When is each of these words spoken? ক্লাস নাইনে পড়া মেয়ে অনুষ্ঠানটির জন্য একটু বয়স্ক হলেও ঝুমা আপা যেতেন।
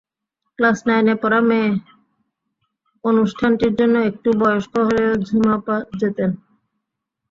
ক্লাস 0.59 0.77
নাইনে 0.87 1.15
পড়া 1.21 1.39
মেয়ে 1.49 1.69
অনুষ্ঠানটির 3.03 3.73
জন্য 3.79 3.95
একটু 4.09 4.29
বয়স্ক 4.41 4.73
হলেও 4.87 5.11
ঝুমা 5.25 5.51
আপা 5.57 5.77
যেতেন। 5.99 6.29